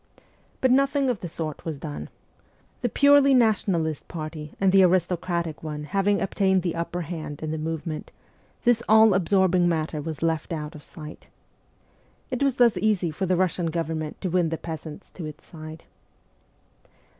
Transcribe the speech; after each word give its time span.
But 0.61 0.71
nothing 0.71 1.11
of 1.11 1.19
the 1.19 1.29
sort 1.29 1.63
was 1.63 1.77
done. 1.77 2.09
The 2.81 2.89
purely 2.89 3.35
nationalist 3.35 4.07
party 4.07 4.51
and 4.59 4.71
the 4.71 4.81
aristocratic 4.81 5.61
one 5.61 5.83
having 5.83 6.19
obtained 6.21 6.63
the 6.63 6.73
upper 6.73 7.01
hand 7.01 7.43
in 7.43 7.51
the 7.51 7.59
movement, 7.59 8.11
this 8.63 8.81
all 8.89 9.13
absorbing 9.13 9.69
matter 9.69 10.01
was 10.01 10.23
left 10.23 10.53
out 10.53 10.73
of 10.73 10.81
sight. 10.81 11.27
It 12.31 12.41
was 12.41 12.55
thus 12.55 12.77
easy 12.77 13.11
for 13.11 13.27
the 13.27 13.37
Russian 13.37 13.67
Govern 13.67 13.99
ment 13.99 14.19
to 14.21 14.31
win 14.31 14.49
the 14.49 14.57
peasants 14.57 15.11
to 15.11 15.27
its 15.27 15.45
side. 15.45 15.83